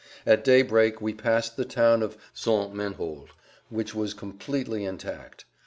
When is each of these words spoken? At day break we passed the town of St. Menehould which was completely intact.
At 0.25 0.43
day 0.43 0.63
break 0.63 0.99
we 0.99 1.13
passed 1.13 1.57
the 1.57 1.63
town 1.63 2.01
of 2.01 2.17
St. 2.33 2.73
Menehould 2.73 3.29
which 3.69 3.93
was 3.93 4.15
completely 4.15 4.83
intact. 4.83 5.45